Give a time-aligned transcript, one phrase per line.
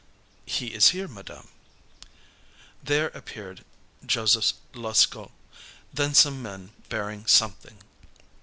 [0.47, 1.49] "He is here, madam."
[2.81, 3.63] There appeared
[4.03, 5.29] Joseph Lascaud,
[5.93, 7.77] then some men bearing Something.